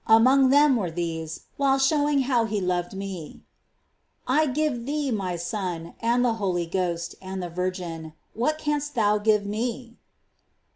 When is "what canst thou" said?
8.33-9.19